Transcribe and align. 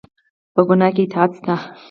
په 0.53 0.61
ګناه 0.67 0.91
کې 0.95 1.03
اطاعت 1.05 1.31
شته؟ 1.37 1.55